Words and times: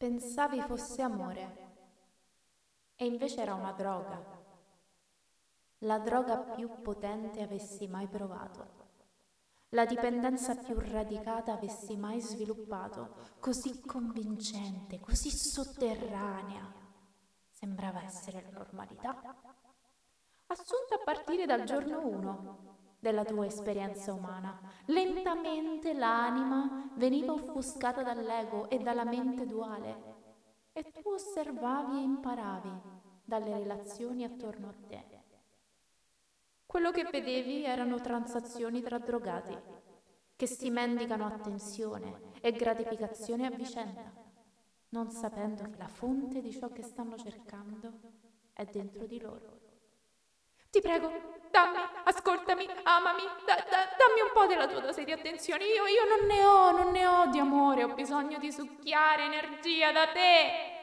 Pensavi 0.00 0.62
fosse 0.62 1.02
amore. 1.02 1.56
E 2.96 3.04
invece 3.04 3.42
era 3.42 3.52
una 3.52 3.72
droga, 3.72 4.18
la 5.80 5.98
droga 5.98 6.38
più 6.38 6.80
potente 6.80 7.42
avessi 7.42 7.86
mai 7.86 8.06
provato, 8.06 8.66
la 9.68 9.84
dipendenza 9.84 10.54
più 10.54 10.78
radicata 10.78 11.52
avessi 11.52 11.98
mai 11.98 12.18
sviluppato, 12.22 13.14
così 13.40 13.82
convincente, 13.82 15.00
così 15.00 15.30
sotterranea, 15.30 16.72
sembrava 17.50 18.02
essere 18.02 18.40
la 18.40 18.58
normalità, 18.58 19.20
assunta 20.46 20.94
a 20.94 21.04
partire 21.04 21.44
dal 21.44 21.64
giorno 21.64 22.06
1 22.06 22.70
della 23.00 23.24
tua 23.24 23.46
esperienza 23.46 24.12
umana. 24.12 24.60
Lentamente 24.86 25.94
l'anima 25.94 26.92
veniva 26.94 27.32
offuscata 27.32 28.02
dall'ego 28.02 28.68
e 28.68 28.78
dalla 28.78 29.04
mente 29.04 29.46
duale 29.46 30.18
e 30.72 30.84
tu 30.92 31.08
osservavi 31.08 31.96
e 31.96 32.02
imparavi 32.02 32.80
dalle 33.24 33.58
relazioni 33.58 34.24
attorno 34.24 34.68
a 34.68 34.74
te. 34.86 35.18
Quello 36.66 36.90
che 36.92 37.04
vedevi 37.10 37.64
erano 37.64 38.00
transazioni 38.00 38.80
tra 38.80 38.98
drogati 38.98 39.56
che 40.36 40.46
si 40.46 40.70
mendicano 40.70 41.26
attenzione 41.26 42.32
e 42.40 42.52
gratificazione 42.52 43.46
a 43.46 43.50
vicenda, 43.50 44.12
non 44.90 45.10
sapendo 45.10 45.64
che 45.64 45.76
la 45.76 45.88
fonte 45.88 46.40
di 46.40 46.52
ciò 46.52 46.68
che 46.68 46.82
stanno 46.82 47.16
cercando 47.16 47.92
è 48.52 48.64
dentro 48.64 49.06
di 49.06 49.20
loro. 49.20 49.58
Ti 50.70 50.80
prego, 50.80 51.10
dammi, 51.50 51.78
ascoltami, 52.04 52.68
amami, 52.82 53.22
da, 53.44 53.54
da, 53.54 53.88
dammi 53.96 54.20
un 54.22 54.30
po' 54.32 54.46
della 54.46 54.66
tua 54.66 54.80
dose 54.80 55.04
di 55.04 55.12
attenzione. 55.12 55.64
Io, 55.64 55.86
io 55.86 56.04
non 56.04 56.26
ne 56.26 56.44
ho, 56.44 56.70
non 56.70 56.90
ne 56.90 57.06
ho 57.06 57.26
di 57.26 57.38
amore, 57.38 57.84
ho 57.84 57.94
bisogno 57.94 58.38
di 58.38 58.52
succhiare 58.52 59.24
energia 59.24 59.92
da 59.92 60.06
te 60.08 60.78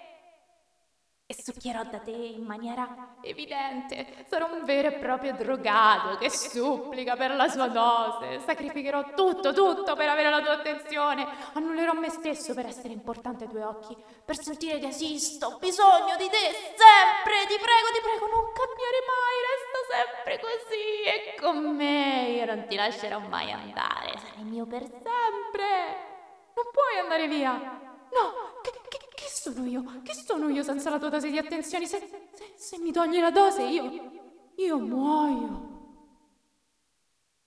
e 1.30 1.36
succhierò 1.38 1.84
da 1.84 2.00
te 2.00 2.12
in 2.12 2.46
maniera 2.46 3.18
evidente. 3.22 4.26
Sarò 4.30 4.50
un 4.50 4.64
vero 4.64 4.88
e 4.88 4.94
proprio 4.94 5.34
drogato 5.34 6.16
che 6.16 6.30
supplica 6.30 7.18
per 7.18 7.36
la 7.36 7.50
sua 7.50 7.68
dose. 7.68 8.40
Sacrificherò 8.40 9.14
tutto, 9.14 9.52
tutto 9.52 9.94
per 9.98 10.08
avere 10.08 10.30
la 10.30 10.40
tua 10.40 10.54
attenzione. 10.54 11.28
Annullerò 11.52 11.92
me 11.92 12.10
stesso 12.10 12.54
per 12.54 12.68
essere 12.68 12.94
importante 12.94 13.44
ai 13.44 13.50
tuoi 13.50 13.64
occhi, 13.64 13.94
per 14.24 14.42
sentire 14.42 14.80
che 14.80 14.88
esisto. 14.88 15.48
Ho 15.48 15.58
bisogno 15.58 16.16
di 16.16 16.30
te 16.30 16.48
sempre. 16.80 17.44
Ti 17.44 17.60
prego, 17.60 17.88
ti 17.92 18.02
prego, 18.02 18.28
non 18.28 18.46
cambiare 18.56 19.00
mai. 19.04 19.48
Sempre 19.98 20.40
così 20.40 21.04
e 21.06 21.40
con 21.40 21.76
me. 21.76 22.30
Io 22.38 22.46
non 22.46 22.66
ti 22.68 22.76
lascerò 22.76 23.20
mai 23.20 23.52
andare. 23.52 24.18
Sarai 24.20 24.44
mio 24.44 24.66
per 24.66 24.84
sempre. 24.84 26.06
Non 26.54 26.66
puoi 26.72 27.00
andare 27.02 27.28
via. 27.28 27.54
No, 27.54 28.62
che, 28.62 28.72
che 28.90 28.98
che 29.18 29.28
sono 29.28 29.66
io? 29.66 29.84
Che 30.04 30.14
sono 30.14 30.50
io 30.50 30.62
senza 30.62 30.92
la 30.92 31.00
tua 31.00 31.10
dose 31.10 31.32
di 31.32 31.38
attenzioni? 31.40 31.88
Se, 31.88 32.00
se, 32.34 32.54
se 32.56 32.78
mi 32.78 32.92
togli 32.92 33.20
la 33.20 33.32
dose, 33.32 33.64
io, 33.64 34.52
io 34.56 34.78
muoio. 34.78 35.76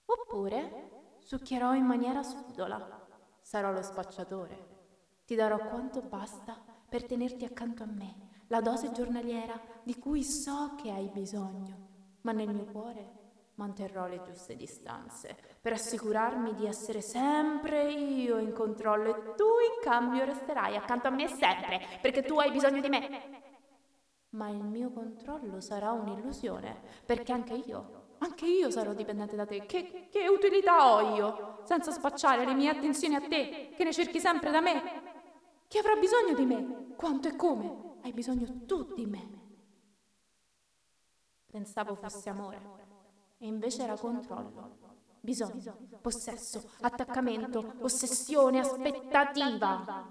Oppure 0.05 1.17
succhierò 1.19 1.73
in 1.73 1.85
maniera 1.85 2.21
subdola. 2.21 3.07
Sarò 3.39 3.71
lo 3.71 3.81
spacciatore. 3.81 4.69
Ti 5.25 5.35
darò 5.35 5.57
quanto 5.69 6.01
basta 6.01 6.61
per 6.89 7.05
tenerti 7.05 7.45
accanto 7.45 7.83
a 7.83 7.85
me, 7.85 8.43
la 8.47 8.59
dose 8.59 8.91
giornaliera 8.91 9.57
di 9.81 9.97
cui 9.97 10.23
so 10.23 10.75
che 10.75 10.91
hai 10.91 11.07
bisogno, 11.07 11.90
ma 12.21 12.31
nel 12.31 12.53
mio 12.53 12.65
cuore 12.65 13.19
manterrò 13.55 14.07
le 14.07 14.21
giuste 14.23 14.55
distanze 14.55 15.37
per 15.61 15.73
assicurarmi 15.73 16.55
di 16.55 16.65
essere 16.65 17.01
sempre 17.01 17.91
io 17.91 18.39
in 18.39 18.53
controllo 18.53 19.09
e 19.09 19.35
tu 19.35 19.43
in 19.43 19.83
cambio 19.83 20.23
resterai 20.23 20.75
accanto 20.75 21.07
a 21.07 21.11
me 21.11 21.27
sempre 21.27 21.79
perché 22.01 22.23
tu 22.23 22.39
hai 22.39 22.51
bisogno 22.51 22.81
di 22.81 22.89
me. 22.89 23.49
Ma 24.29 24.49
il 24.49 24.63
mio 24.63 24.91
controllo 24.91 25.59
sarà 25.59 25.91
un'illusione 25.91 26.79
perché 27.05 27.33
anche 27.33 27.53
io, 27.53 28.15
anche 28.19 28.45
io 28.45 28.71
sarò 28.71 28.93
dipendente 28.93 29.35
da 29.35 29.45
te. 29.45 29.65
Che, 29.65 30.07
che 30.09 30.27
utilità 30.27 30.95
ho 30.95 31.15
io 31.15 31.59
senza 31.65 31.91
spacciare 31.91 32.45
le 32.45 32.53
mie 32.53 32.69
attenzioni 32.69 33.15
a 33.15 33.21
te 33.21 33.73
che 33.75 33.83
ne 33.83 33.91
cerchi 33.91 34.19
sempre 34.19 34.49
da 34.49 34.61
me? 34.61 35.09
Chi 35.67 35.77
avrà 35.77 35.95
bisogno 35.95 36.33
di 36.33 36.45
me? 36.45 36.93
Quanto 36.95 37.27
e 37.27 37.35
come? 37.35 37.97
Hai 38.01 38.13
bisogno 38.13 38.65
tu 38.65 38.93
di 38.93 39.05
me. 39.05 39.40
Pensavo 41.51 41.95
fosse 41.95 42.29
amore. 42.29 42.59
E 43.37 43.45
invece 43.45 43.83
era 43.83 43.97
controllo, 43.97 44.77
bisogno, 45.19 45.77
possesso, 45.99 46.63
attaccamento, 46.79 47.73
ossessione, 47.81 48.59
aspettativa. 48.59 50.09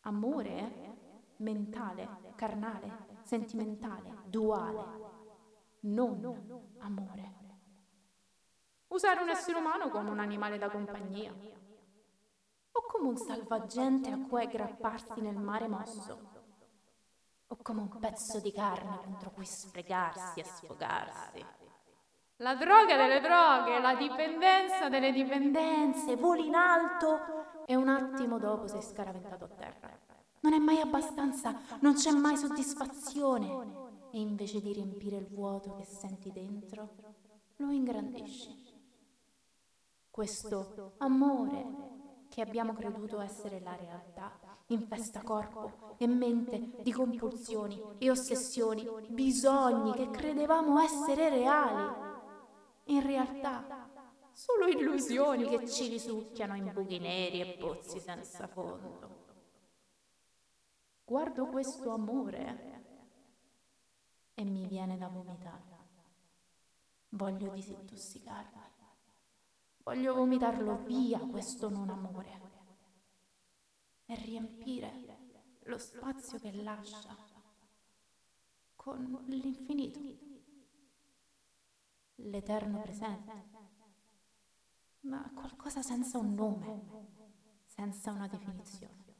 Amore 0.00 0.90
mentale, 1.36 2.32
carnale, 2.34 3.20
sentimentale, 3.22 4.22
duale, 4.26 4.84
non 5.80 6.74
amore. 6.78 7.40
Usare 8.88 9.22
un 9.22 9.28
essere 9.28 9.58
umano 9.58 9.88
come 9.88 10.10
un 10.10 10.18
animale 10.18 10.58
da 10.58 10.68
compagnia. 10.68 11.32
O 12.74 12.82
come 12.88 13.08
un 13.08 13.16
salvagente 13.16 14.10
a 14.10 14.18
cui 14.18 14.42
aggrapparsi 14.42 15.20
nel 15.20 15.36
mare 15.36 15.68
mosso 15.68 16.41
o 17.52 17.56
come 17.60 17.82
un 17.82 17.98
pezzo 17.98 18.40
di 18.40 18.50
carne 18.50 18.98
contro 19.04 19.30
cui 19.30 19.44
sfregarsi 19.44 20.40
e 20.40 20.44
sfogarsi. 20.44 21.44
La 22.36 22.54
droga 22.54 22.96
delle 22.96 23.20
droghe, 23.20 23.78
la 23.78 23.94
dipendenza 23.94 24.88
delle 24.88 25.12
dipendenze, 25.12 26.16
voli 26.16 26.46
in 26.46 26.54
alto 26.54 27.64
e 27.66 27.76
un 27.76 27.88
attimo 27.88 28.38
dopo 28.38 28.66
sei 28.66 28.82
scaraventato 28.82 29.44
a 29.44 29.48
terra. 29.48 29.90
Non 30.40 30.54
è 30.54 30.58
mai 30.58 30.80
abbastanza, 30.80 31.54
non 31.80 31.94
c'è 31.94 32.10
mai 32.10 32.36
soddisfazione 32.38 33.80
e 34.10 34.18
invece 34.18 34.60
di 34.60 34.72
riempire 34.72 35.16
il 35.18 35.28
vuoto 35.28 35.74
che 35.74 35.84
senti 35.84 36.32
dentro, 36.32 36.94
lo 37.56 37.70
ingrandisci. 37.70 38.70
Questo 40.10 40.94
amore 40.98 42.00
che 42.32 42.40
abbiamo 42.40 42.72
creduto 42.72 43.20
essere 43.20 43.60
la 43.60 43.76
realtà 43.76 44.38
infesta 44.68 45.20
corpo 45.20 45.96
e 45.98 46.06
mente 46.06 46.82
di 46.82 46.90
compulsioni 46.90 47.78
e 47.98 48.08
ossessioni, 48.08 48.88
bisogni 49.10 49.92
che 49.92 50.08
credevamo 50.08 50.80
essere 50.80 51.28
reali 51.28 51.94
in 52.84 53.02
realtà 53.02 53.90
solo 54.32 54.66
illusioni 54.66 55.46
che 55.46 55.68
ci 55.68 55.88
risucchiano 55.88 56.56
in 56.56 56.70
buchi 56.72 56.98
neri 56.98 57.42
e 57.42 57.58
pozzi 57.58 58.00
senza 58.00 58.46
fondo. 58.46 59.20
Guardo 61.04 61.44
questo 61.48 61.90
amore 61.90 62.84
e 64.32 64.44
mi 64.44 64.66
viene 64.66 64.96
da 64.96 65.08
vomitare. 65.08 65.80
Voglio 67.10 67.50
disintossicarmi. 67.50 68.71
Voglio 69.82 70.14
vomitarlo 70.14 70.82
via 70.84 71.18
questo 71.18 71.68
non 71.68 71.90
amore. 71.90 72.40
E 74.06 74.14
riempire 74.16 75.58
lo 75.64 75.78
spazio 75.78 76.38
che 76.38 76.52
lascia 76.52 77.16
con 78.76 79.24
l'infinito 79.26 80.00
l'eterno 82.16 82.80
presente, 82.80 83.50
ma 85.00 85.30
qualcosa 85.34 85.82
senza 85.82 86.18
un 86.18 86.34
nome, 86.34 87.62
senza 87.64 88.12
una 88.12 88.28
definizione, 88.28 89.14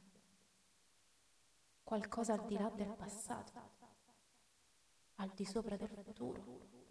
qualcosa 1.83 2.33
al 2.33 2.45
di 2.45 2.57
là 2.57 2.69
del 2.69 2.93
passato, 2.95 3.51
al 5.15 5.31
di 5.33 5.45
sopra 5.45 5.75
del 5.75 5.89
futuro. 5.89 6.82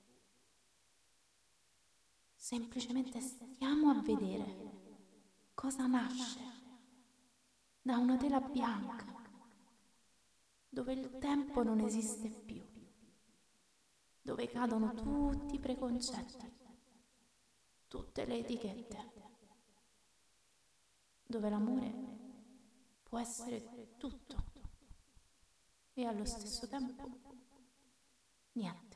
Semplicemente 2.43 3.21
stiamo 3.21 3.91
a 3.91 4.03
vedere 4.03 5.51
cosa 5.55 5.87
nasce 5.87 6.41
da 7.81 7.99
una 7.99 8.17
tela 8.17 8.41
bianca 8.41 9.06
dove 10.69 10.93
il 10.93 11.19
tempo 11.19 11.62
non 11.62 11.79
esiste 11.79 12.29
più 12.29 12.61
dove 14.23 14.49
cadono 14.49 14.93
tutti 14.93 15.55
i 15.55 15.61
preconcetti, 15.61 16.53
tutte 17.87 18.25
le 18.25 18.39
etichette, 18.39 19.12
dove 21.25 21.49
l'amore 21.49 21.95
può 23.05 23.21
essere 23.21 23.95
tutto 23.99 24.45
e 25.93 26.05
allo 26.06 26.25
stesso 26.25 26.67
tempo 26.67 27.09
niente. 28.55 28.92